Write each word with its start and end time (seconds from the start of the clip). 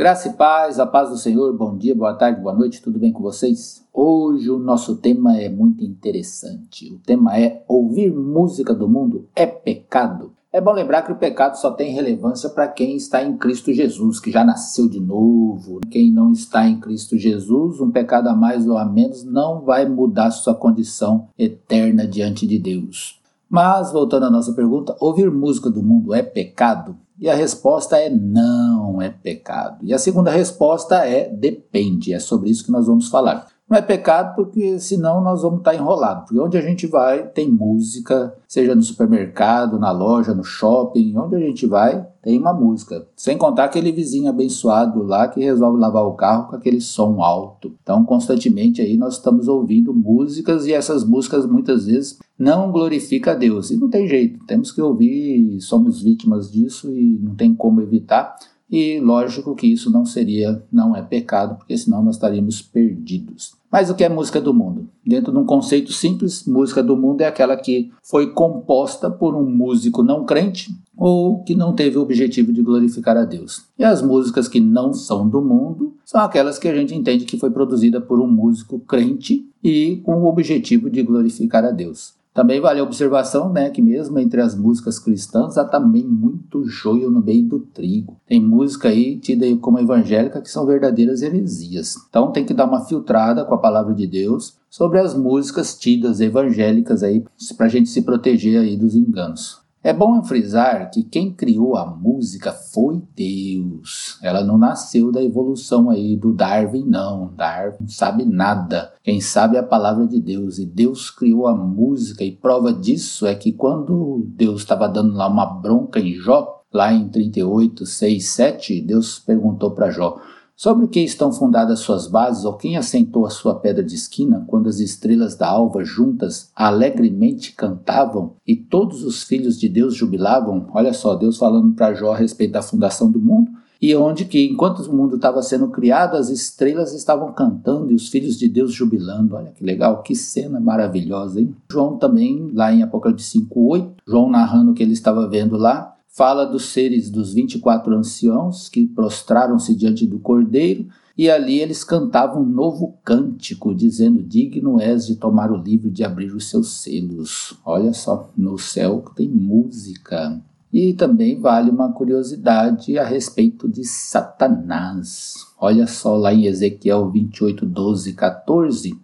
Graça 0.00 0.28
e 0.28 0.32
paz, 0.32 0.80
a 0.80 0.86
paz 0.86 1.10
do 1.10 1.18
Senhor, 1.18 1.54
bom 1.54 1.76
dia, 1.76 1.94
boa 1.94 2.14
tarde, 2.14 2.40
boa 2.40 2.54
noite, 2.54 2.80
tudo 2.80 2.98
bem 2.98 3.12
com 3.12 3.20
vocês? 3.20 3.86
Hoje 3.92 4.48
o 4.48 4.58
nosso 4.58 4.96
tema 4.96 5.36
é 5.36 5.50
muito 5.50 5.84
interessante. 5.84 6.90
O 6.90 6.98
tema 7.00 7.38
é 7.38 7.62
ouvir 7.68 8.10
música 8.10 8.72
do 8.72 8.88
mundo 8.88 9.28
é 9.36 9.44
pecado. 9.44 10.32
É 10.50 10.58
bom 10.58 10.72
lembrar 10.72 11.02
que 11.02 11.12
o 11.12 11.16
pecado 11.16 11.56
só 11.56 11.72
tem 11.72 11.92
relevância 11.92 12.48
para 12.48 12.66
quem 12.66 12.96
está 12.96 13.22
em 13.22 13.36
Cristo 13.36 13.74
Jesus, 13.74 14.18
que 14.18 14.30
já 14.30 14.42
nasceu 14.42 14.88
de 14.88 14.98
novo. 14.98 15.80
Quem 15.90 16.10
não 16.10 16.32
está 16.32 16.66
em 16.66 16.80
Cristo 16.80 17.18
Jesus, 17.18 17.78
um 17.78 17.90
pecado 17.90 18.28
a 18.28 18.34
mais 18.34 18.66
ou 18.66 18.78
a 18.78 18.86
menos 18.86 19.22
não 19.22 19.60
vai 19.60 19.86
mudar 19.86 20.30
sua 20.30 20.54
condição 20.54 21.28
eterna 21.38 22.06
diante 22.06 22.46
de 22.46 22.58
Deus. 22.58 23.20
Mas, 23.50 23.92
voltando 23.92 24.24
à 24.24 24.30
nossa 24.30 24.54
pergunta, 24.54 24.96
ouvir 24.98 25.30
música 25.30 25.68
do 25.68 25.82
mundo 25.82 26.14
é 26.14 26.22
pecado? 26.22 26.96
E 27.20 27.28
a 27.28 27.34
resposta 27.34 27.98
é 27.98 28.08
não 28.08 29.00
é 29.02 29.10
pecado. 29.10 29.84
E 29.84 29.92
a 29.92 29.98
segunda 29.98 30.30
resposta 30.30 31.04
é 31.04 31.28
depende. 31.28 32.14
É 32.14 32.18
sobre 32.18 32.48
isso 32.48 32.64
que 32.64 32.72
nós 32.72 32.86
vamos 32.86 33.08
falar. 33.08 33.46
Não 33.70 33.78
é 33.78 33.82
pecado 33.82 34.34
porque 34.34 34.80
senão 34.80 35.22
nós 35.22 35.42
vamos 35.42 35.58
estar 35.58 35.76
enrolados. 35.76 36.24
Porque 36.24 36.40
onde 36.40 36.58
a 36.58 36.60
gente 36.60 36.88
vai 36.88 37.28
tem 37.28 37.48
música, 37.48 38.36
seja 38.48 38.74
no 38.74 38.82
supermercado, 38.82 39.78
na 39.78 39.92
loja, 39.92 40.34
no 40.34 40.42
shopping, 40.42 41.16
onde 41.16 41.36
a 41.36 41.38
gente 41.38 41.66
vai 41.66 42.04
tem 42.20 42.38
uma 42.38 42.52
música. 42.52 43.06
Sem 43.16 43.38
contar 43.38 43.64
aquele 43.64 43.92
vizinho 43.92 44.28
abençoado 44.28 45.02
lá 45.02 45.28
que 45.28 45.40
resolve 45.40 45.78
lavar 45.78 46.04
o 46.04 46.14
carro 46.14 46.48
com 46.48 46.56
aquele 46.56 46.80
som 46.80 47.22
alto. 47.22 47.72
Então, 47.82 48.04
constantemente 48.04 48.82
aí 48.82 48.96
nós 48.96 49.14
estamos 49.14 49.48
ouvindo 49.48 49.94
músicas 49.94 50.66
e 50.66 50.72
essas 50.72 51.04
músicas 51.04 51.46
muitas 51.46 51.86
vezes 51.86 52.18
não 52.38 52.70
glorificam 52.72 53.32
a 53.32 53.36
Deus. 53.36 53.70
E 53.70 53.76
não 53.76 53.88
tem 53.88 54.06
jeito, 54.06 54.44
temos 54.46 54.72
que 54.72 54.82
ouvir, 54.82 55.60
somos 55.60 56.02
vítimas 56.02 56.50
disso 56.50 56.92
e 56.92 57.18
não 57.22 57.34
tem 57.34 57.54
como 57.54 57.80
evitar. 57.80 58.34
E 58.70 59.00
lógico 59.00 59.54
que 59.56 59.66
isso 59.66 59.90
não 59.90 60.06
seria, 60.06 60.62
não 60.70 60.94
é 60.94 61.02
pecado, 61.02 61.56
porque 61.56 61.76
senão 61.76 62.02
nós 62.02 62.14
estaríamos 62.14 62.62
perdidos. 62.62 63.58
Mas 63.70 63.88
o 63.88 63.94
que 63.94 64.04
é 64.04 64.08
música 64.08 64.40
do 64.40 64.52
mundo? 64.52 64.88
Dentro 65.06 65.32
de 65.32 65.38
um 65.38 65.44
conceito 65.44 65.92
simples, 65.92 66.44
música 66.44 66.82
do 66.82 66.96
mundo 66.96 67.20
é 67.20 67.26
aquela 67.26 67.56
que 67.56 67.90
foi 68.02 68.32
composta 68.32 69.08
por 69.10 69.36
um 69.36 69.48
músico 69.48 70.02
não 70.02 70.24
crente 70.24 70.74
ou 70.96 71.42
que 71.44 71.54
não 71.54 71.72
teve 71.72 71.96
o 71.96 72.02
objetivo 72.02 72.52
de 72.52 72.62
glorificar 72.62 73.16
a 73.16 73.24
Deus. 73.24 73.64
E 73.78 73.84
as 73.84 74.02
músicas 74.02 74.48
que 74.48 74.60
não 74.60 74.92
são 74.92 75.28
do 75.28 75.40
mundo 75.40 75.94
são 76.04 76.20
aquelas 76.20 76.58
que 76.58 76.68
a 76.68 76.74
gente 76.74 76.94
entende 76.94 77.24
que 77.24 77.38
foi 77.38 77.50
produzida 77.50 78.00
por 78.00 78.20
um 78.20 78.26
músico 78.26 78.78
crente 78.80 79.48
e 79.62 80.00
com 80.04 80.20
o 80.20 80.26
objetivo 80.26 80.90
de 80.90 81.02
glorificar 81.02 81.64
a 81.64 81.70
Deus. 81.70 82.19
Também 82.32 82.60
vale 82.60 82.78
a 82.78 82.84
observação 82.84 83.52
né, 83.52 83.70
que 83.70 83.82
mesmo 83.82 84.18
entre 84.18 84.40
as 84.40 84.54
músicas 84.54 84.98
cristãs 84.98 85.58
há 85.58 85.64
também 85.64 86.06
muito 86.06 86.64
joio 86.64 87.10
no 87.10 87.20
meio 87.20 87.48
do 87.48 87.60
trigo. 87.60 88.16
Tem 88.26 88.40
música 88.40 88.88
aí 88.88 89.18
tida 89.18 89.44
como 89.56 89.80
evangélica 89.80 90.40
que 90.40 90.50
são 90.50 90.64
verdadeiras 90.64 91.22
heresias. 91.22 91.96
Então 92.08 92.30
tem 92.30 92.44
que 92.44 92.54
dar 92.54 92.66
uma 92.66 92.84
filtrada 92.84 93.44
com 93.44 93.54
a 93.54 93.58
palavra 93.58 93.94
de 93.94 94.06
Deus 94.06 94.56
sobre 94.68 95.00
as 95.00 95.14
músicas 95.14 95.76
tidas 95.76 96.20
evangélicas 96.20 97.02
aí 97.02 97.24
para 97.56 97.66
a 97.66 97.68
gente 97.68 97.88
se 97.88 98.02
proteger 98.02 98.60
aí 98.60 98.76
dos 98.76 98.94
enganos. 98.94 99.60
É 99.82 99.94
bom 99.94 100.22
frisar 100.22 100.90
que 100.90 101.02
quem 101.02 101.32
criou 101.32 101.74
a 101.74 101.86
música 101.86 102.52
foi 102.52 103.02
Deus. 103.16 104.18
Ela 104.22 104.44
não 104.44 104.58
nasceu 104.58 105.10
da 105.10 105.22
evolução 105.22 105.88
aí 105.88 106.18
do 106.18 106.34
Darwin, 106.34 106.84
não. 106.84 107.32
Darwin 107.34 107.76
não 107.80 107.88
sabe 107.88 108.26
nada. 108.26 108.92
Quem 109.02 109.22
sabe 109.22 109.56
é 109.56 109.60
a 109.60 109.62
palavra 109.62 110.06
de 110.06 110.20
Deus. 110.20 110.58
E 110.58 110.66
Deus 110.66 111.10
criou 111.10 111.46
a 111.46 111.56
música, 111.56 112.22
e 112.22 112.30
prova 112.30 112.74
disso 112.74 113.26
é 113.26 113.34
que 113.34 113.52
quando 113.52 114.22
Deus 114.36 114.60
estava 114.60 114.86
dando 114.86 115.14
lá 115.14 115.26
uma 115.26 115.46
bronca 115.46 115.98
em 115.98 116.12
Jó, 116.12 116.62
lá 116.70 116.92
em 116.92 117.08
38, 117.08 117.86
6, 117.86 118.28
7, 118.28 118.82
Deus 118.82 119.18
perguntou 119.18 119.70
para 119.70 119.90
Jó: 119.90 120.20
Sobre 120.62 120.84
o 120.84 120.88
que 120.88 121.00
estão 121.00 121.32
fundadas 121.32 121.78
suas 121.78 122.06
bases, 122.06 122.44
ou 122.44 122.52
quem 122.52 122.76
assentou 122.76 123.24
a 123.24 123.30
sua 123.30 123.54
pedra 123.54 123.82
de 123.82 123.94
esquina, 123.94 124.44
quando 124.46 124.68
as 124.68 124.78
estrelas 124.78 125.34
da 125.34 125.48
alva 125.48 125.82
juntas 125.82 126.50
alegremente 126.54 127.54
cantavam 127.54 128.34
e 128.46 128.54
todos 128.54 129.02
os 129.02 129.22
filhos 129.22 129.58
de 129.58 129.70
Deus 129.70 129.94
jubilavam? 129.94 130.66
Olha 130.74 130.92
só, 130.92 131.14
Deus 131.14 131.38
falando 131.38 131.74
para 131.74 131.94
Jó 131.94 132.12
a 132.12 132.16
respeito 132.18 132.52
da 132.52 132.60
fundação 132.60 133.10
do 133.10 133.18
mundo, 133.18 133.50
e 133.80 133.96
onde 133.96 134.26
que, 134.26 134.50
enquanto 134.50 134.80
o 134.80 134.94
mundo 134.94 135.16
estava 135.16 135.42
sendo 135.42 135.68
criado, 135.68 136.14
as 136.14 136.28
estrelas 136.28 136.92
estavam 136.92 137.32
cantando 137.32 137.90
e 137.90 137.94
os 137.94 138.10
filhos 138.10 138.38
de 138.38 138.46
Deus 138.46 138.70
jubilando. 138.70 139.36
Olha 139.36 139.52
que 139.52 139.64
legal, 139.64 140.02
que 140.02 140.14
cena 140.14 140.60
maravilhosa, 140.60 141.40
hein? 141.40 141.56
João 141.72 141.96
também, 141.96 142.50
lá 142.52 142.70
em 142.70 142.82
Apocalipse 142.82 143.38
5.8, 143.38 143.92
João 144.06 144.28
narrando 144.28 144.72
o 144.72 144.74
que 144.74 144.82
ele 144.82 144.92
estava 144.92 145.26
vendo 145.26 145.56
lá, 145.56 145.96
fala 146.10 146.44
dos 146.44 146.66
seres 146.66 147.08
dos 147.08 147.32
24 147.32 147.94
anciãos 147.94 148.68
que 148.68 148.86
prostraram-se 148.86 149.74
diante 149.74 150.06
do 150.06 150.18
Cordeiro, 150.18 150.88
e 151.16 151.28
ali 151.28 151.60
eles 151.60 151.84
cantavam 151.84 152.42
um 152.42 152.48
novo 152.48 152.98
cântico, 153.04 153.74
dizendo: 153.74 154.22
Digno 154.22 154.80
és 154.80 155.06
de 155.06 155.16
tomar 155.16 155.52
o 155.52 155.56
livro 155.56 155.88
e 155.88 155.92
de 155.92 156.02
abrir 156.02 156.34
os 156.34 156.48
seus 156.48 156.80
selos. 156.82 157.58
Olha 157.64 157.92
só, 157.92 158.30
no 158.36 158.58
céu 158.58 159.04
tem 159.14 159.28
música. 159.28 160.40
E 160.72 160.94
também 160.94 161.38
vale 161.38 161.68
uma 161.68 161.92
curiosidade 161.92 162.96
a 162.96 163.04
respeito 163.04 163.68
de 163.68 163.84
Satanás. 163.84 165.34
Olha 165.58 165.86
só 165.86 166.16
lá 166.16 166.32
em 166.32 166.46
Ezequiel 166.46 167.10
28, 167.10 167.66
12, 167.66 168.12
14. 168.12 168.98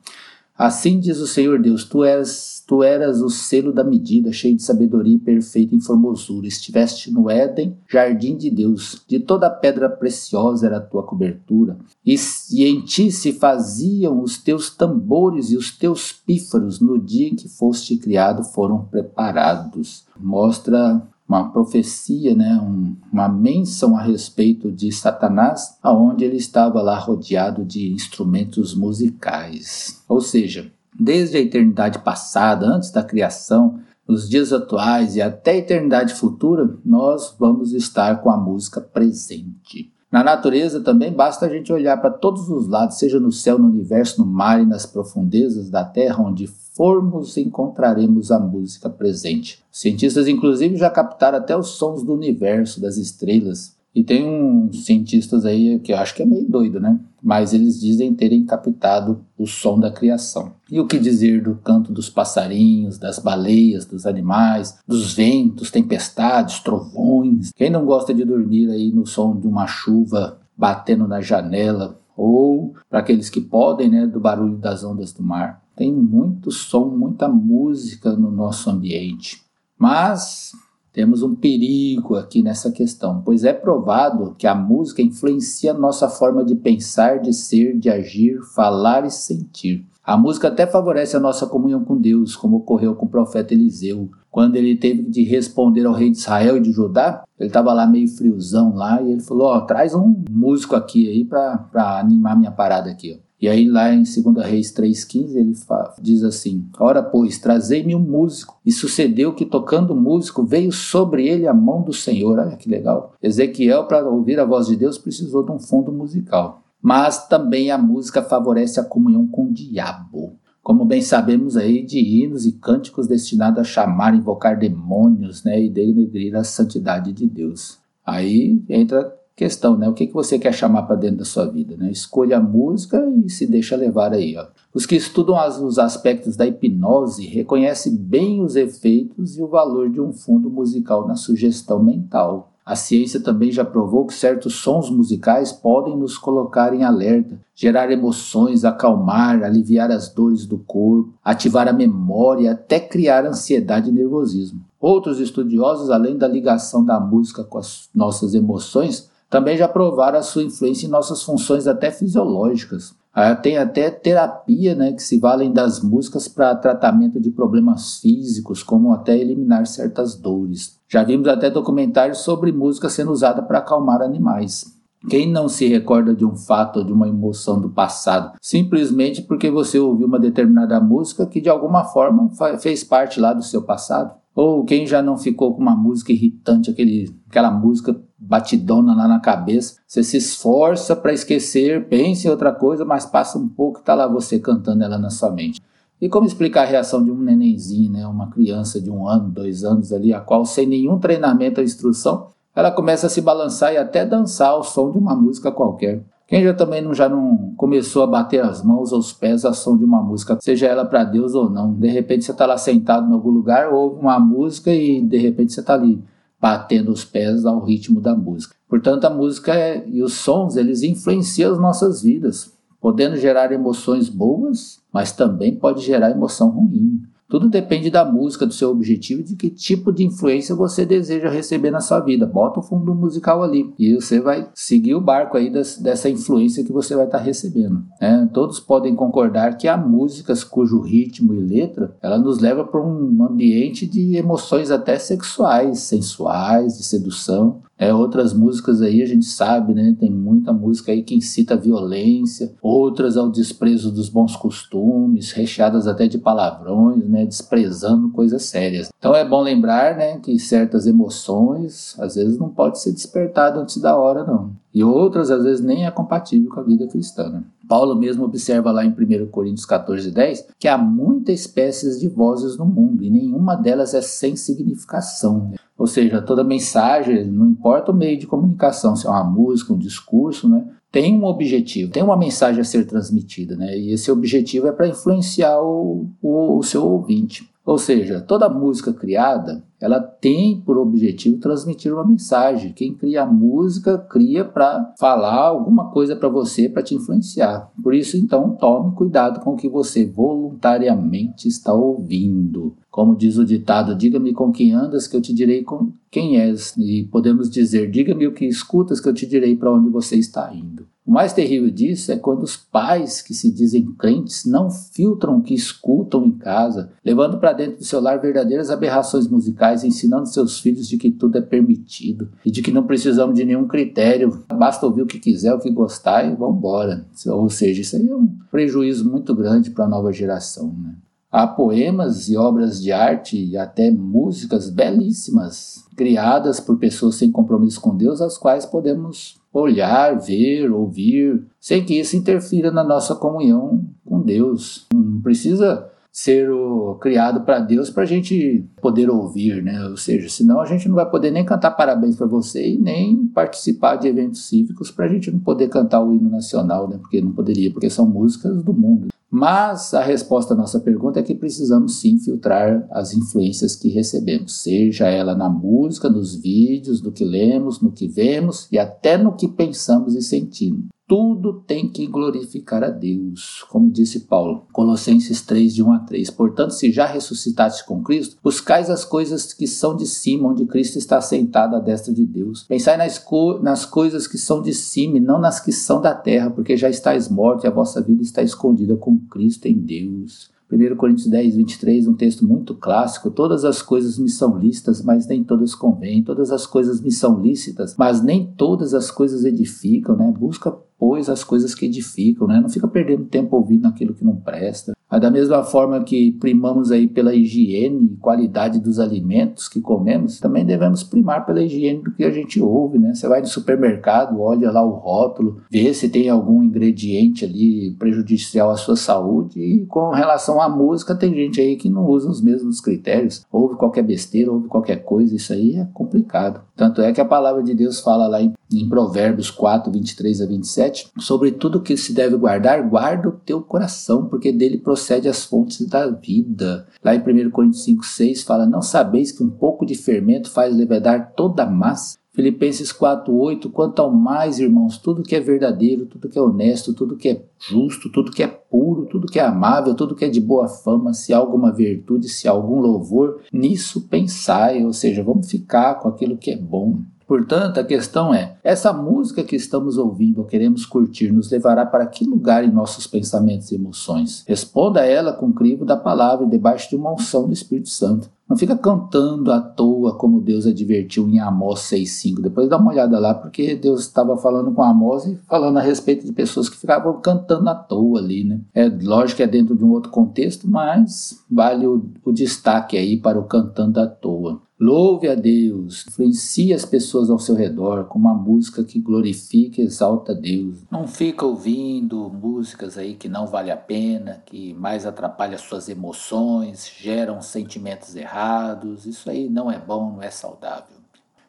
Assim 0.59 0.99
diz 0.99 1.19
o 1.19 1.27
Senhor 1.27 1.61
Deus: 1.61 1.84
Tu 1.84 2.03
és, 2.05 2.62
tu 2.67 2.83
eras 2.83 3.21
o 3.21 3.28
selo 3.28 3.72
da 3.72 3.84
medida, 3.84 4.33
cheio 4.33 4.56
de 4.56 4.62
sabedoria 4.62 5.17
e 5.17 5.19
perfeito 5.19 5.75
em 5.75 5.81
formosura. 5.81 6.47
Estiveste 6.47 7.12
no 7.12 7.28
Éden, 7.28 7.77
jardim 7.89 8.37
de 8.37 8.50
Deus. 8.50 9.03
De 9.06 9.21
toda 9.21 9.50
pedra 9.50 9.89
preciosa 9.89 10.66
era 10.66 10.78
a 10.78 10.81
tua 10.81 11.03
cobertura. 11.03 11.77
E, 12.05 12.16
e 12.53 12.65
em 12.65 12.81
ti 12.81 13.12
se 13.12 13.33
faziam 13.34 14.22
os 14.22 14.39
teus 14.39 14.71
tambores 14.71 15.50
e 15.50 15.56
os 15.56 15.71
teus 15.71 16.12
pífaros 16.12 16.81
no 16.81 16.99
dia 16.99 17.28
em 17.28 17.34
que 17.34 17.49
foste 17.49 17.97
criado 17.97 18.43
foram 18.43 18.84
preparados. 18.84 20.05
Mostra 20.19 21.03
uma 21.28 21.50
profecia, 21.50 22.34
né, 22.34 22.59
um, 22.62 22.94
uma 23.12 23.28
menção 23.28 23.97
a 23.97 24.03
respeito 24.03 24.70
de 24.70 24.92
Satanás, 24.92 25.76
aonde 25.82 26.25
ele 26.25 26.37
estava 26.37 26.81
lá 26.81 26.98
rodeado 26.98 27.64
de 27.64 27.92
instrumentos 27.92 28.75
musicais. 28.75 30.03
Ou 30.09 30.20
seja, 30.20 30.70
desde 30.98 31.36
a 31.36 31.41
eternidade 31.41 31.98
passada, 31.98 32.66
antes 32.66 32.91
da 32.91 33.03
criação, 33.03 33.81
nos 34.06 34.28
dias 34.28 34.53
atuais 34.53 35.16
e 35.16 35.22
até 35.22 35.53
a 35.53 35.56
eternidade 35.56 36.15
futura, 36.15 36.76
nós 36.84 37.34
vamos 37.38 37.72
estar 37.72 38.22
com 38.22 38.31
a 38.31 38.36
música 38.36 38.81
presente. 38.81 39.92
Na 40.11 40.22
natureza 40.22 40.81
também 40.81 41.12
basta 41.12 41.47
a 41.47 41.49
gente 41.49 41.72
olhar 41.72 42.00
para 42.00 42.11
todos 42.11 42.49
os 42.49 42.69
lados, 42.69 42.99
seja 42.99 43.19
no 43.19 43.33
céu, 43.33 43.59
no 43.59 43.69
universo, 43.69 44.21
no 44.21 44.27
mar 44.27 44.62
e 44.62 44.67
nas 44.67 44.87
profundezas 44.87 45.69
da 45.69 45.84
terra, 45.84 46.22
onde 46.22 46.47
formos 46.47 47.37
encontraremos 47.37 48.31
a 48.31 48.39
música 48.39 48.89
presente. 48.89 49.65
Cientistas, 49.71 50.28
inclusive, 50.28 50.77
já 50.77 50.91
captaram 50.91 51.39
até 51.39 51.56
os 51.56 51.71
sons 51.71 52.03
do 52.03 52.15
universo, 52.15 52.81
das 52.81 52.97
estrelas. 52.97 53.75
E 53.97 54.05
tem 54.05 54.29
uns 54.29 54.84
cientistas 54.84 55.47
aí 55.47 55.79
que 55.79 55.91
eu 55.91 55.97
acho 55.97 56.15
que 56.15 56.23
é 56.23 56.27
meio 56.27 56.47
doido, 56.47 56.79
né? 56.79 57.01
Mas 57.23 57.55
eles 57.55 57.81
dizem 57.81 58.15
terem 58.15 58.45
captado 58.45 59.25
o 59.39 59.47
som 59.47 59.81
da 59.81 59.91
criação. 59.91 60.53
E 60.71 60.79
o 60.79 60.87
que 60.87 60.99
dizer 60.99 61.43
do 61.43 61.55
canto 61.55 61.95
dos 61.95 62.11
passarinhos, 62.11 62.99
das 62.99 63.19
baleias, 63.19 63.87
dos 63.87 64.05
animais, 64.05 64.79
dos 64.87 65.15
ventos, 65.15 65.71
tempestades, 65.71 66.61
trovões? 66.61 67.53
Quem 67.57 67.71
não 67.71 67.87
gosta 67.87 68.12
de 68.12 68.23
dormir 68.23 68.71
aí 68.71 68.93
no 68.93 69.07
som 69.07 69.34
de 69.34 69.47
uma 69.47 69.67
chuva 69.67 70.41
batendo 70.55 71.09
na 71.09 71.23
janela? 71.23 71.99
Ou, 72.15 72.75
para 72.91 72.99
aqueles 72.99 73.31
que 73.31 73.41
podem, 73.41 73.89
né, 73.89 74.07
do 74.07 74.21
barulho 74.21 74.59
das 74.59 74.84
ondas 74.84 75.11
do 75.15 75.23
mar? 75.23 75.63
Tem 75.75 75.91
muito 75.91 76.51
som, 76.51 76.91
muita 76.91 77.31
música 77.31 78.13
no 78.13 78.31
nosso 78.31 78.69
ambiente. 78.69 79.43
Mas 79.78 80.53
temos 80.97 81.23
um 81.23 81.34
perigo 81.34 82.15
aqui 82.15 82.43
nessa 82.43 82.73
questão, 82.73 83.21
pois 83.23 83.45
é 83.45 83.53
provado 83.53 84.34
que 84.39 84.47
a 84.47 84.55
música 84.55 85.03
influencia 85.03 85.75
nossa 85.75 86.09
forma 86.09 86.43
de 86.43 86.55
pensar, 86.55 87.21
de 87.21 87.34
ser, 87.34 87.78
de 87.78 87.91
agir, 87.91 88.41
falar 88.54 89.04
e 89.04 89.10
sentir. 89.10 89.84
A 90.03 90.16
música 90.16 90.48
até 90.48 90.66
favorece 90.66 91.15
a 91.15 91.21
nossa 91.21 91.47
comunhão 91.47 91.84
com 91.84 92.01
Deus, 92.01 92.34
como 92.34 92.57
ocorreu 92.57 92.95
com 92.95 93.04
o 93.04 93.10
profeta 93.10 93.53
Eliseu. 93.53 94.09
Quando 94.31 94.57
ele 94.57 94.75
teve 94.75 95.03
de 95.03 95.22
responder 95.22 95.84
ao 95.84 95.93
rei 95.93 96.10
de 96.10 96.16
Israel 96.16 96.57
e 96.57 96.60
de 96.60 96.72
Judá, 96.72 97.25
ele 97.39 97.49
estava 97.49 97.75
lá 97.75 97.87
meio 97.87 98.09
friozão 98.09 98.75
lá 98.75 99.03
e 99.03 99.13
ele 99.13 99.21
falou: 99.21 99.54
oh, 99.54 99.60
traz 99.66 99.95
um 99.95 100.25
músico 100.31 100.75
aqui 100.75 101.10
aí 101.10 101.27
para 101.27 102.01
animar 102.01 102.39
minha 102.39 102.53
parada 102.53 102.91
aqui. 102.91 103.21
Ó. 103.21 103.26
E 103.41 103.48
aí 103.48 103.68
lá 103.68 103.92
em 103.92 104.03
2 104.03 104.47
Reis 104.47 104.72
3,15 104.72 105.36
ele 105.36 105.54
fala, 105.54 105.94
diz 106.00 106.24
assim, 106.24 106.66
Ora 106.78 107.03
pois, 107.03 107.38
trazei-me 107.38 107.94
um 107.94 108.00
músico. 108.00 108.59
E 108.65 108.72
sucedeu 108.72 109.34
que 109.34 109.44
tocando 109.44 109.94
músico 109.94 110.42
veio 110.42 110.72
sobre 110.72 111.28
ele 111.28 111.47
a 111.47 111.53
mão 111.53 111.83
do 111.83 111.92
Senhor. 111.92 112.38
Olha 112.38 112.56
que 112.56 112.68
legal. 112.68 113.15
Ezequiel, 113.22 113.84
para 113.84 114.09
ouvir 114.09 114.41
a 114.41 114.44
voz 114.44 114.66
de 114.66 114.77
Deus, 114.77 114.97
precisou 114.97 115.44
de 115.44 115.53
um 115.53 115.59
fundo 115.59 115.92
musical. 115.92 116.62
Mas 116.80 117.28
também 117.28 117.71
a 117.71 117.77
música 117.77 118.22
favorece 118.22 118.80
a 118.80 118.84
comunhão 118.84 119.27
com 119.27 119.47
o 119.47 119.53
diabo. 119.53 120.39
Como 120.62 120.84
bem 120.84 121.00
sabemos 121.00 121.56
aí 121.56 121.84
de 121.84 121.98
hinos 122.00 122.44
e 122.44 122.53
cânticos 122.53 123.06
destinados 123.06 123.60
a 123.60 123.65
chamar, 123.65 124.15
invocar 124.15 124.59
demônios 124.59 125.44
né, 125.44 125.62
e 125.62 125.71
denegrir 125.71 126.34
a 126.34 126.42
santidade 126.42 127.12
de 127.12 127.24
Deus. 127.24 127.78
Aí 128.04 128.60
entra 128.68 129.12
questão, 129.36 129.77
né? 129.77 129.86
O 129.86 129.92
que, 129.92 130.06
que 130.06 130.15
você 130.15 130.38
quer 130.38 130.53
chamar 130.53 130.84
para 130.84 130.97
dentro 130.97 131.18
da 131.18 131.24
sua 131.27 131.44
vida, 131.44 131.77
né? 131.77 131.91
Escolha 131.91 132.38
a 132.38 132.42
música 132.42 133.06
e 133.22 133.28
se 133.28 133.47
deixa 133.47 133.77
levar 133.77 134.15
aí, 134.15 134.34
ó. 134.34 134.47
Os 134.72 134.86
que 134.86 134.97
estudam 134.97 135.38
as, 135.38 135.60
os 135.60 135.78
aspectos 135.78 136.36
da 136.36 136.47
hipnose 136.47 137.27
reconhecem 137.27 137.94
bem 137.94 138.42
os 138.42 138.56
efeitos 138.56 139.36
e 139.36 139.42
o 139.42 139.47
valor 139.47 139.91
de 139.91 140.00
um 140.00 140.12
fundo 140.12 140.48
musical 140.48 141.06
na 141.06 141.15
sugestão 141.15 141.83
mental. 141.83 142.53
A 142.65 142.74
ciência 142.74 143.21
também 143.21 143.53
já 143.53 143.65
provou 143.65 144.06
que 144.06 144.15
certos 144.15 144.56
sons 144.56 144.91
musicais 144.91 145.53
podem 145.53 145.97
nos 145.97 146.18
colocar 146.18 146.74
em 146.74 146.82
alerta, 146.82 147.39
gerar 147.54 147.92
emoções, 147.92 148.65
acalmar, 148.65 149.44
aliviar 149.44 149.91
as 149.92 150.12
dores 150.12 150.47
do 150.47 150.59
corpo, 150.59 151.15
ativar 151.22 151.68
a 151.68 151.72
memória, 151.72 152.53
até 152.53 152.80
criar 152.80 153.24
ansiedade 153.24 153.91
e 153.91 153.92
nervosismo. 153.92 154.60
Outros 154.80 155.21
estudiosos, 155.21 155.91
além 155.91 156.18
da 156.18 156.27
ligação 156.27 156.84
da 156.84 156.98
música 156.98 157.44
com 157.44 157.59
as 157.59 157.89
nossas 157.94 158.34
emoções, 158.34 159.09
também 159.28 159.57
já 159.57 159.67
provaram 159.67 160.19
a 160.19 160.23
sua 160.23 160.43
influência 160.43 160.87
em 160.87 160.91
nossas 160.91 161.23
funções 161.23 161.67
até 161.67 161.91
fisiológicas. 161.91 162.95
Ah, 163.13 163.34
tem 163.34 163.57
até 163.57 163.91
terapia 163.91 164.75
né, 164.75 164.93
que 164.93 165.03
se 165.03 165.19
valem 165.19 165.51
das 165.51 165.83
músicas 165.83 166.28
para 166.28 166.55
tratamento 166.55 167.19
de 167.19 167.31
problemas 167.31 167.99
físicos, 167.99 168.63
como 168.63 168.93
até 168.93 169.17
eliminar 169.17 169.67
certas 169.67 170.15
dores. 170.15 170.78
Já 170.87 171.03
vimos 171.03 171.27
até 171.27 171.49
documentários 171.49 172.19
sobre 172.19 172.53
música 172.53 172.91
sendo 172.91 173.11
usada 173.11 173.43
para 173.43 173.59
acalmar 173.59 174.03
animais. 174.03 174.77
Quem 175.09 175.31
não 175.31 175.49
se 175.49 175.67
recorda 175.67 176.15
de 176.15 176.25
um 176.25 176.37
fato 176.37 176.81
ou 176.81 176.84
de 176.84 176.93
uma 176.93 177.09
emoção 177.09 177.61
do 177.61 177.71
passado, 177.71 178.37
simplesmente 178.43 179.23
porque 179.23 179.51
você 179.51 179.78
ouviu 179.78 180.07
uma 180.07 180.19
determinada 180.19 180.81
música 180.81 181.27
que 181.27 181.41
de 181.41 181.49
alguma 181.49 181.84
forma 181.84 182.31
fez 182.59 182.83
parte 182.83 183.21
lá 183.21 183.33
do 183.33 183.43
seu 183.43 183.63
passado? 183.63 184.15
Ou 184.34 184.65
quem 184.65 184.87
já 184.87 185.01
não 185.01 185.17
ficou 185.17 185.55
com 185.55 185.63
uma 185.63 185.75
música 185.77 186.13
irritante, 186.13 186.71
aquele, 186.71 187.09
aquela 187.31 187.51
música 187.51 187.99
batidona 188.27 188.95
lá 188.95 189.07
na 189.07 189.21
cabeça, 189.21 189.77
você 189.87 190.03
se 190.03 190.17
esforça 190.17 190.97
para 190.97 191.13
esquecer, 191.13 191.87
pense 191.89 192.27
em 192.27 192.31
outra 192.31 192.53
coisa, 192.53 192.84
mas 192.84 193.07
passa 193.07 193.39
um 193.39 193.49
pouco 193.49 193.81
e 193.81 193.83
tá 193.83 193.95
lá 193.95 194.07
você 194.07 194.39
cantando 194.39 194.83
ela 194.83 194.99
na 194.99 195.11
sua 195.11 195.31
mente. 195.31 195.61
E 196.01 196.09
como 196.09 196.27
explicar 196.27 196.63
a 196.63 196.67
reação 196.67 197.03
de 197.03 197.11
um 197.11 197.19
nenenzinho, 197.19 197.91
né, 197.91 198.07
uma 198.07 198.28
criança 198.28 198.81
de 198.81 198.91
um 198.91 199.09
ano, 199.09 199.31
dois 199.31 199.65
anos 199.65 199.93
ali, 199.93 200.13
a 200.13 200.21
qual 200.21 200.45
sem 200.45 200.67
nenhum 200.67 200.99
treinamento 200.99 201.61
ou 201.61 201.65
instrução, 201.65 202.27
ela 202.55 202.71
começa 202.71 203.07
a 203.07 203.11
se 203.11 203.21
balançar 203.21 203.73
e 203.73 203.77
até 203.77 204.05
dançar 204.05 204.51
ao 204.51 204.63
som 204.63 204.91
de 204.91 204.99
uma 204.99 205.15
música 205.15 205.51
qualquer. 205.51 206.03
Quem 206.27 206.43
já 206.43 206.53
também 206.53 206.83
não, 206.83 206.93
já 206.93 207.09
não 207.09 207.55
começou 207.57 208.03
a 208.03 208.07
bater 208.07 208.43
as 208.43 208.63
mãos 208.63 208.93
ou 208.93 208.99
os 208.99 209.13
pés 209.13 209.45
ao 209.45 209.55
som 209.55 209.77
de 209.77 209.84
uma 209.84 210.03
música, 210.03 210.37
seja 210.41 210.67
ela 210.67 210.84
para 210.84 211.05
Deus 211.05 211.34
ou 211.34 211.49
não. 211.49 211.73
De 211.73 211.89
repente 211.89 212.25
você 212.25 212.33
está 212.33 212.45
lá 212.47 212.59
sentado 212.59 213.09
em 213.09 213.13
algum 213.13 213.31
lugar, 213.31 213.73
ouve 213.73 214.01
uma 214.01 214.19
música 214.19 214.75
e 214.75 215.01
de 215.01 215.17
repente 215.19 215.53
você 215.53 215.61
está 215.61 215.75
ali 215.75 216.03
batendo 216.41 216.92
os 216.92 217.04
pés 217.04 217.44
ao 217.44 217.65
ritmo 217.65 218.00
da 218.00 218.15
música. 218.15 218.54
Portanto, 218.68 219.04
a 219.04 219.10
música 219.10 219.54
é, 219.54 219.86
e 219.88 220.03
os 220.03 220.15
sons, 220.15 220.56
eles 220.56 220.83
influenciam 220.83 221.53
as 221.53 221.59
nossas 221.59 222.03
vidas, 222.03 222.53
podendo 222.80 223.16
gerar 223.16 223.53
emoções 223.53 224.09
boas, 224.09 224.80
mas 224.92 225.12
também 225.12 225.54
pode 225.56 225.84
gerar 225.84 226.10
emoção 226.10 226.50
ruim. 226.50 227.03
Tudo 227.28 227.49
depende 227.49 227.91
da 227.91 228.05
música, 228.05 228.47
do 228.47 228.55
seu 228.55 228.71
objetivo 228.71 229.21
e 229.21 229.25
de 229.25 229.37
que 229.37 229.51
tipo 229.51 229.93
de 229.93 230.05
influência 230.05 230.55
você 230.55 230.87
deseja 230.87 231.28
receber 231.28 231.71
na 231.71 231.81
sua 231.81 232.01
vida. 232.01 232.25
Bota 232.25 232.61
o 232.61 232.63
fundo 232.63 232.95
musical 232.95 233.43
ali 233.43 233.73
e 233.78 233.95
você 233.95 234.21
vai 234.21 234.49
seguir 234.55 234.95
o 234.95 235.01
barco 235.01 235.37
aí 235.37 235.51
das, 235.51 235.77
dessa 235.77 236.09
influência 236.09 236.65
que 236.65 236.73
você 236.73 236.95
vai 236.95 237.07
estar 237.07 237.19
tá 237.19 237.25
recebendo. 237.25 237.83
Né? 238.01 238.28
Todos 238.33 238.61
podem 238.61 238.95
concordar 238.95 239.57
que 239.57 239.67
há 239.67 239.77
músicas 239.77 240.45
cujo 240.45 240.81
ritmo 240.81 241.34
e 241.34 241.41
letra 241.41 241.97
ela 242.01 242.19
nos 242.19 242.39
leva 242.39 242.65
para 242.65 242.81
um 242.81 243.25
ambiente 243.25 243.87
de 243.87 244.17
emoções 244.17 244.71
até 244.71 244.99
sexuais, 244.99 245.81
sensuais, 245.81 246.77
de 246.77 246.84
sedução. 246.84 247.63
É, 247.78 247.93
outras 247.93 248.33
músicas 248.33 248.81
aí 248.81 249.03
a 249.03 249.07
gente 249.07 249.27
sabe, 249.27 249.75
né? 249.75 249.95
Tem 249.99 250.11
muita 250.11 250.53
música 250.53 250.93
aí 250.93 251.03
que 251.03 251.15
incita 251.15 251.57
violência, 251.57 252.53
outras 252.63 253.17
ao 253.17 253.31
desprezo 253.31 253.93
dos 253.93 254.09
bons 254.09 254.34
costumes, 254.34 255.33
recheadas 255.33 255.87
até 255.87 256.09
de 256.09 256.19
palavrões, 256.19 257.07
né? 257.09 257.26
Desprezando 257.26 258.11
coisas 258.11 258.45
sérias. 258.45 258.88
Então 258.99 259.14
é 259.14 259.26
bom 259.26 259.43
lembrar, 259.43 259.97
né, 259.97 260.19
que 260.19 260.38
certas 260.38 260.87
emoções 260.87 261.95
às 261.99 262.14
vezes 262.14 262.38
não 262.38 262.49
pode 262.49 262.81
ser 262.81 262.93
despertado 262.93 263.61
antes 263.61 263.76
da 263.78 263.97
hora, 263.97 264.25
não. 264.25 264.52
E 264.76 264.85
outras 264.85 265.31
às 265.31 265.43
vezes 265.43 265.64
nem 265.64 265.87
é 265.87 265.90
compatível 265.90 266.50
com 266.50 266.61
a 266.61 266.62
vida 266.62 266.87
cristã. 266.87 267.31
Né? 267.31 267.43
Paulo 267.67 267.97
mesmo 267.97 268.26
observa 268.26 268.71
lá 268.71 268.85
em 268.85 268.90
1 268.90 269.28
Coríntios 269.31 269.64
14, 269.64 270.11
10 270.11 270.49
que 270.59 270.69
há 270.69 270.76
muitas 270.76 271.40
espécies 271.40 271.99
de 271.99 272.11
vozes 272.11 272.59
no 272.59 272.67
mundo 272.67 273.02
e 273.02 273.09
nenhuma 273.09 273.55
delas 273.57 273.95
é 273.95 274.02
sem 274.02 274.37
significação. 274.37 275.49
Né? 275.49 275.57
Ou 275.78 275.87
seja, 275.87 276.21
toda 276.21 276.45
mensagem, 276.45 277.25
não 277.25 277.47
importa 277.47 277.90
o 277.90 277.97
meio 277.97 278.19
de 278.19 278.26
comunicação, 278.26 278.95
se 278.95 279.07
é 279.07 279.11
uma 279.11 279.25
música, 279.25 279.73
um 279.73 279.78
discurso, 279.78 280.47
né? 280.47 280.62
tem 280.93 281.19
um 281.19 281.25
objetivo, 281.25 281.90
tem 281.90 282.02
uma 282.02 282.17
mensagem 282.17 282.61
a 282.61 282.64
ser 282.64 282.85
transmitida, 282.87 283.57
né? 283.57 283.78
E 283.78 283.93
esse 283.93 284.11
objetivo 284.11 284.67
é 284.67 284.73
para 284.73 284.88
influenciar 284.88 285.59
o, 285.59 286.07
o, 286.23 286.59
o 286.59 286.62
seu 286.62 286.87
ouvinte. 286.87 287.50
Ou 287.66 287.78
seja, 287.78 288.21
toda 288.21 288.49
música 288.49 288.92
criada, 288.92 289.64
ela 289.80 290.00
tem 290.00 290.61
por 290.61 290.78
objetivo 290.78 291.40
transmitir 291.40 291.92
uma 291.92 292.07
mensagem. 292.07 292.73
Quem 292.73 292.95
cria 292.95 293.25
a 293.25 293.26
música 293.26 293.99
cria 293.99 294.45
para 294.45 294.95
falar 294.97 295.35
alguma 295.35 295.90
coisa 295.90 296.14
para 296.14 296.28
você, 296.28 296.68
para 296.68 296.85
te 296.85 296.95
influenciar. 296.95 297.68
Por 297.83 297.92
isso, 297.92 298.16
então, 298.16 298.54
tome 298.54 298.95
cuidado 298.95 299.40
com 299.40 299.54
o 299.54 299.57
que 299.57 299.68
você 299.68 300.07
voluntariamente 300.07 301.49
está 301.49 301.75
ouvindo. 301.75 302.76
Como 302.88 303.16
diz 303.16 303.37
o 303.37 303.45
ditado, 303.45 303.97
diga-me 303.97 304.33
com 304.33 304.52
quem 304.52 304.73
andas, 304.73 305.09
que 305.09 305.16
eu 305.16 305.21
te 305.21 305.35
direi 305.35 305.64
com 305.64 305.90
quem 306.09 306.40
és. 306.40 306.73
E 306.78 307.09
podemos 307.11 307.50
dizer, 307.50 307.90
diga-me 307.90 308.28
o 308.28 308.33
que 308.33 308.47
escutas, 308.47 309.00
que 309.00 309.09
eu 309.09 309.14
te 309.14 309.26
direi 309.26 309.57
para 309.57 309.73
onde 309.73 309.90
você 309.90 310.14
está 310.14 310.54
indo. 310.54 310.87
O 311.06 311.12
mais 311.12 311.32
terrível 311.32 311.70
disso 311.70 312.11
é 312.11 312.16
quando 312.16 312.42
os 312.42 312.56
pais 312.56 313.23
que 313.23 313.32
se 313.32 313.49
dizem 313.52 313.87
crentes 313.92 314.44
não 314.44 314.68
filtram 314.68 315.37
o 315.37 315.42
que 315.42 315.54
escutam 315.54 316.26
em 316.26 316.32
casa, 316.32 316.90
levando 317.04 317.38
para 317.38 317.52
dentro 317.52 317.78
do 317.78 317.85
seu 317.85 318.00
lar 318.00 318.20
verdadeiras 318.20 318.70
aberrações 318.70 319.28
musicais, 319.28 319.85
ensinando 319.85 320.26
seus 320.26 320.58
filhos 320.58 320.88
de 320.88 320.99
que 320.99 321.12
tudo 321.12 321.38
é 321.38 321.40
permitido 321.40 322.28
e 322.44 322.50
de 322.50 322.61
que 322.61 322.73
não 322.73 322.82
precisamos 322.82 323.37
de 323.37 323.44
nenhum 323.44 323.68
critério, 323.68 324.44
basta 324.52 324.85
ouvir 324.85 325.02
o 325.02 325.06
que 325.06 325.20
quiser, 325.20 325.54
o 325.54 325.61
que 325.61 325.70
gostar 325.70 326.25
e 326.25 326.35
vamos 326.35 326.56
embora. 326.56 327.06
Ou 327.26 327.49
seja, 327.49 327.82
isso 327.82 327.94
aí 327.94 328.08
é 328.08 328.16
um 328.16 328.26
prejuízo 328.50 329.08
muito 329.08 329.32
grande 329.32 329.70
para 329.70 329.85
a 329.85 329.88
nova 329.88 330.12
geração. 330.12 330.75
Né? 330.76 330.97
Há 331.30 331.47
poemas 331.47 332.28
e 332.28 332.37
obras 332.37 332.82
de 332.82 332.90
arte 332.90 333.37
e 333.37 333.56
até 333.56 333.92
músicas 333.92 334.70
belíssimas 334.70 335.85
criadas 335.97 336.58
por 336.58 336.78
pessoas 336.78 337.14
sem 337.14 337.30
compromisso 337.30 337.80
com 337.80 337.97
Deus, 337.97 338.20
as 338.20 338.37
quais 338.37 338.66
podemos 338.66 339.37
olhar, 339.61 340.18
ver, 340.18 340.70
ouvir, 340.70 341.42
sem 341.61 341.85
que 341.85 341.99
isso 341.99 342.16
interfira 342.16 342.70
na 342.70 342.84
nossa 342.84 343.14
comunhão 343.14 343.84
com 344.04 344.20
Deus. 344.20 344.86
Não 344.94 345.20
precisa 345.20 345.90
ser 346.16 346.50
o, 346.50 346.94
criado 346.94 347.42
para 347.42 347.61
Deus 347.61 347.90
para 347.90 348.04
a 348.04 348.06
gente 348.06 348.64
poder 348.80 349.11
ouvir, 349.11 349.62
né? 349.62 349.87
Ou 349.87 349.99
seja, 349.99 350.30
senão 350.30 350.62
a 350.62 350.64
gente 350.64 350.88
não 350.88 350.94
vai 350.94 351.08
poder 351.11 351.30
nem 351.30 351.44
cantar 351.44 351.73
parabéns 351.73 352.16
para 352.16 352.26
você 352.26 352.70
e 352.70 352.78
nem 352.78 353.26
participar 353.26 353.96
de 353.96 354.08
eventos 354.08 354.49
cívicos 354.49 354.90
para 354.90 355.04
a 355.04 355.08
gente 355.08 355.30
não 355.30 355.38
poder 355.38 355.68
cantar 355.68 356.02
o 356.02 356.14
hino 356.14 356.30
nacional, 356.30 356.88
né? 356.88 356.96
Porque 356.96 357.20
não 357.20 357.32
poderia, 357.32 357.70
porque 357.70 357.90
são 357.90 358.08
músicas 358.08 358.62
do 358.62 358.73
mundo. 358.73 359.08
Mas 359.30 359.92
a 359.92 360.02
resposta 360.02 360.54
à 360.54 360.56
nossa 360.56 360.80
pergunta 360.80 361.20
é 361.20 361.23
que 361.23 361.35
precisamos 361.35 362.00
sim 362.00 362.18
filtrar 362.18 362.87
as 362.90 363.12
influências 363.12 363.76
que 363.76 363.90
recebemos, 363.90 364.62
seja 364.62 365.08
ela 365.08 365.35
na 365.35 365.50
música, 365.50 366.08
nos 366.08 366.35
vídeos, 366.35 367.02
no 367.02 367.12
que 367.12 367.26
lemos, 367.26 367.82
no 367.82 367.92
que 367.92 368.08
vemos 368.08 368.68
e 368.73 368.78
até 368.78 369.18
no 369.18 369.37
que 369.37 369.49
pensamos 369.49 370.14
e 370.14 370.23
sentimos. 370.23 370.87
Tudo 371.08 371.62
tem 371.64 371.88
que 371.88 372.04
glorificar 372.08 372.82
a 372.82 372.90
Deus, 372.90 373.64
como 373.70 373.88
disse 373.88 374.20
Paulo, 374.20 374.66
Colossenses 374.72 375.40
3, 375.40 375.72
de 375.72 375.80
1 375.80 375.92
a 375.92 375.98
3. 376.00 376.30
Portanto, 376.30 376.72
se 376.72 376.90
já 376.90 377.06
ressuscitaste 377.06 377.86
com 377.86 378.02
Cristo, 378.02 378.36
buscais 378.42 378.90
as 378.90 379.04
coisas 379.04 379.52
que 379.52 379.68
são 379.68 379.94
de 379.94 380.04
cima, 380.04 380.48
onde 380.48 380.66
Cristo 380.66 380.98
está 380.98 381.20
sentado 381.20 381.76
à 381.76 381.78
destra 381.78 382.12
de 382.12 382.26
Deus. 382.26 382.64
Pensai 382.64 382.96
nas, 382.96 383.20
co 383.20 383.60
nas 383.60 383.86
coisas 383.86 384.26
que 384.26 384.36
são 384.36 384.60
de 384.60 384.75
cima 384.75 385.18
e 385.18 385.20
não 385.20 385.38
nas 385.38 385.60
que 385.60 385.70
são 385.70 386.00
da 386.00 386.12
terra, 386.12 386.50
porque 386.50 386.76
já 386.76 386.90
estáis 386.90 387.28
mortos 387.28 387.62
e 387.62 387.68
a 387.68 387.70
vossa 387.70 388.00
vida 388.00 388.22
está 388.22 388.42
escondida 388.42 388.96
com 388.96 389.16
Cristo 389.30 389.66
em 389.66 389.78
Deus. 389.78 390.50
1 390.68 390.96
Coríntios 390.96 391.28
10, 391.28 391.54
23, 391.54 392.08
um 392.08 392.14
texto 392.14 392.44
muito 392.44 392.75
clássico. 392.75 393.30
Todas 393.30 393.64
as 393.64 393.80
coisas 393.80 394.18
me 394.18 394.28
são 394.28 394.58
lícitas, 394.58 395.00
mas 395.00 395.25
nem 395.28 395.44
todas 395.44 395.76
convêm. 395.76 396.25
Todas 396.25 396.50
as 396.50 396.66
coisas 396.66 397.00
me 397.00 397.12
são 397.12 397.40
lícitas, 397.40 397.94
mas 397.96 398.20
nem 398.20 398.52
todas 398.56 398.92
as 398.92 399.08
coisas 399.08 399.44
edificam, 399.44 400.16
né? 400.16 400.34
Busca, 400.36 400.76
pois, 400.98 401.28
as 401.28 401.44
coisas 401.44 401.74
que 401.74 401.86
edificam, 401.86 402.46
né? 402.46 402.60
Não 402.60 402.68
fica 402.68 402.88
perdendo 402.88 403.24
tempo 403.24 403.56
ouvindo 403.56 403.86
aquilo 403.86 404.14
que 404.14 404.24
não 404.24 404.36
presta. 404.36 404.96
Mas 405.10 405.20
da 405.20 405.30
mesma 405.30 405.62
forma 405.62 406.02
que 406.02 406.32
primamos 406.32 406.90
aí 406.90 407.06
pela 407.06 407.34
higiene 407.34 408.06
e 408.06 408.16
qualidade 408.16 408.80
dos 408.80 408.98
alimentos 408.98 409.68
que 409.68 409.80
comemos, 409.80 410.40
também 410.40 410.64
devemos 410.64 411.04
primar 411.04 411.46
pela 411.46 411.62
higiene 411.62 412.02
do 412.02 412.12
que 412.12 412.24
a 412.24 412.30
gente 412.30 412.60
ouve, 412.60 412.98
né? 412.98 413.14
Você 413.14 413.28
vai 413.28 413.40
no 413.40 413.46
supermercado, 413.46 414.40
olha 414.40 414.70
lá 414.70 414.84
o 414.84 414.90
rótulo, 414.90 415.62
vê 415.70 415.94
se 415.94 416.08
tem 416.08 416.28
algum 416.28 416.62
ingrediente 416.62 417.44
ali 417.44 417.94
prejudicial 417.98 418.70
à 418.70 418.76
sua 418.76 418.96
saúde 418.96 419.60
e 419.60 419.86
com 419.86 420.10
relação 420.10 420.60
à 420.60 420.68
música 420.68 421.14
tem 421.14 421.32
gente 421.32 421.60
aí 421.60 421.76
que 421.76 421.88
não 421.88 422.06
usa 422.06 422.28
os 422.28 422.42
mesmos 422.42 422.80
critérios, 422.80 423.46
ouve 423.52 423.76
qualquer 423.76 424.02
besteira, 424.02 424.50
ouve 424.50 424.66
qualquer 424.66 425.04
coisa, 425.04 425.36
isso 425.36 425.52
aí 425.52 425.76
é 425.76 425.84
complicado. 425.94 426.60
Tanto 426.74 427.00
é 427.00 427.12
que 427.12 427.20
a 427.20 427.24
palavra 427.24 427.62
de 427.62 427.74
Deus 427.74 428.00
fala 428.00 428.26
lá 428.26 428.42
em 428.42 428.52
em 428.73 428.88
Provérbios 428.88 429.50
4, 429.50 429.90
23 429.92 430.40
a 430.40 430.46
27, 430.46 431.11
sobre 431.18 431.52
tudo 431.52 431.82
que 431.82 431.96
se 431.96 432.12
deve 432.12 432.37
guardar, 432.37 432.88
guarda 432.88 433.28
o 433.28 433.32
teu 433.32 433.61
coração, 433.62 434.26
porque 434.26 434.52
dele 434.52 434.78
procede 434.78 435.28
as 435.28 435.44
fontes 435.44 435.87
da 435.87 436.08
vida. 436.08 436.87
Lá 437.02 437.14
em 437.14 437.20
1 437.20 437.50
Coríntios 437.50 437.85
5, 437.85 438.04
6 438.04 438.42
fala: 438.42 438.66
Não 438.66 438.82
sabeis 438.82 439.32
que 439.32 439.42
um 439.42 439.50
pouco 439.50 439.87
de 439.87 439.94
fermento 439.94 440.50
faz 440.50 440.75
levedar 440.75 441.32
toda 441.35 441.62
a 441.62 441.70
massa? 441.70 442.18
Filipenses 442.37 442.92
4:8, 442.92 443.70
quanto 443.70 444.02
ao 444.02 444.12
mais, 444.12 444.58
irmãos, 444.58 444.99
tudo 444.99 445.23
que 445.23 445.35
é 445.35 445.40
verdadeiro, 445.40 446.04
tudo 446.04 446.28
que 446.28 446.38
é 446.38 446.42
honesto, 446.42 446.92
tudo 446.92 447.16
que 447.16 447.30
é 447.30 447.42
justo, 447.58 448.12
tudo 448.12 448.30
que 448.30 448.42
é 448.42 448.46
puro, 448.46 449.06
tudo 449.06 449.26
que 449.26 449.38
é 449.38 449.42
amável, 449.42 449.94
tudo 449.94 450.14
que 450.14 450.26
é 450.26 450.28
de 450.28 450.38
boa 450.38 450.68
fama, 450.68 451.14
se 451.14 451.32
há 451.32 451.38
alguma 451.38 451.73
virtude, 451.73 452.28
se 452.28 452.46
há 452.46 452.50
algum 452.50 452.78
louvor, 452.78 453.40
nisso 453.50 454.02
pensai, 454.02 454.85
ou 454.85 454.92
seja, 454.92 455.23
vamos 455.23 455.50
ficar 455.50 455.94
com 455.94 456.08
aquilo 456.08 456.37
que 456.37 456.50
é 456.50 456.58
bom. 456.58 456.99
Portanto, 457.26 457.78
a 457.80 457.85
questão 457.85 458.33
é: 458.33 458.56
essa 458.62 458.92
música 458.92 459.42
que 459.42 459.56
estamos 459.56 459.99
ouvindo 459.99 460.38
ou 460.38 460.45
queremos 460.45 460.87
curtir 460.87 461.33
nos 461.33 461.50
levará 461.50 461.85
para 461.85 462.06
que 462.06 462.25
lugar 462.25 462.64
em 462.64 462.71
nossos 462.71 463.06
pensamentos 463.06 463.73
e 463.73 463.75
emoções? 463.75 464.45
Responda 464.47 465.00
a 465.00 465.06
ela 465.06 465.33
com 465.33 465.47
o 465.47 465.52
crivo 465.52 465.85
da 465.85 465.97
palavra, 465.97 466.47
debaixo 466.47 466.88
de 466.88 466.97
uma 466.97 467.12
unção 467.12 467.47
do 467.47 467.52
Espírito 467.52 467.88
Santo. 467.88 468.30
Não 468.49 468.56
fica 468.56 468.76
cantando 468.76 469.50
à 469.50 469.61
toa 469.61 470.14
como 470.14 470.40
Deus 470.40 470.66
advertiu 470.66 471.28
em 471.28 471.40
Amós 471.40 471.80
6,5. 471.80 472.42
Depois 472.42 472.68
dá 472.68 472.76
uma 472.76 472.92
olhada 472.92 473.18
lá, 473.18 473.35
porque 473.35 473.75
Deus 473.75 474.02
estava 474.02 474.37
falando 474.37 474.71
com 474.71 474.85
Amós 474.85 475.26
e 475.26 475.37
falando 475.49 475.78
a 475.78 475.83
respeito 475.83 476.25
de 476.25 476.33
pessoas 476.33 476.68
que 476.68 476.76
ficavam 476.76 477.21
cantando 477.21 477.68
à 477.68 477.75
toa 477.75 478.21
ali, 478.21 478.45
né? 478.45 478.61
É 478.73 478.88
lógico 478.88 479.38
que 479.38 479.42
é 479.42 479.49
dentro 479.49 479.75
de 479.75 479.85
um 479.85 479.90
outro 479.90 480.12
contexto, 480.12 480.71
mas 480.71 481.42
vale 481.50 481.88
o, 481.88 482.09
o 482.25 482.30
destaque 482.30 482.97
aí 482.97 483.16
para 483.16 483.37
o 483.37 483.45
cantando 483.45 483.99
à 483.99 484.06
toa. 484.06 484.61
Louve 484.78 485.26
a 485.26 485.35
Deus, 485.35 486.06
influencie 486.06 486.75
as 486.75 486.85
pessoas 486.85 487.30
ao 487.30 487.38
seu 487.38 487.54
redor 487.54 488.04
com 488.04 488.18
uma 488.18 488.35
música 488.35 488.85
que 488.85 489.00
glorifica 489.00 489.80
e 489.80 489.85
exalta 489.85 490.35
Deus. 490.35 490.76
Não 490.90 491.06
fica 491.06 491.47
ouvindo 491.47 492.28
músicas 492.28 492.99
aí 492.99 493.14
que 493.14 493.26
não 493.26 493.47
vale 493.47 493.71
a 493.71 493.76
pena, 493.76 494.42
que 494.45 494.75
mais 494.75 495.06
atrapalham 495.06 495.59
suas 495.59 495.88
emoções, 495.88 496.92
geram 496.95 497.40
sentimentos 497.40 498.14
errados. 498.14 499.06
Isso 499.06 499.30
aí 499.30 499.49
não 499.49 499.71
é 499.71 499.78
bom, 499.78 500.12
não 500.12 500.23
é 500.23 500.30
saudável. 500.30 500.97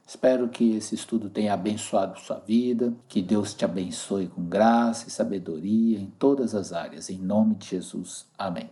Espero 0.07 0.47
que 0.47 0.77
esse 0.77 0.95
estudo 0.95 1.29
tenha 1.29 1.53
abençoado 1.53 2.17
sua 2.17 2.39
vida, 2.39 2.93
que 3.09 3.21
Deus 3.21 3.53
te 3.53 3.65
abençoe 3.65 4.27
com 4.27 4.45
graça 4.45 5.09
e 5.09 5.11
sabedoria 5.11 5.99
em 5.99 6.09
todas 6.17 6.55
as 6.55 6.71
áreas. 6.71 7.09
Em 7.09 7.17
nome 7.17 7.55
de 7.55 7.67
Jesus. 7.67 8.25
Amém. 8.37 8.69